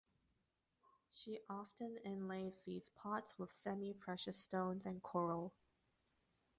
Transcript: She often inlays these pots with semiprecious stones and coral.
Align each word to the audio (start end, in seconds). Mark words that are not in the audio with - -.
She 1.11 1.41
often 1.47 1.99
inlays 2.03 2.63
these 2.63 2.89
pots 2.89 3.37
with 3.37 3.53
semiprecious 3.53 4.33
stones 4.43 4.87
and 4.87 4.99
coral. 5.03 5.53